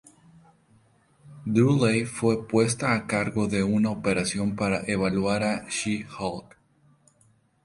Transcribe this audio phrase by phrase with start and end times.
[1.45, 6.57] Dooley fue puesta a cargo de una operación para evaluar a She-Hulk.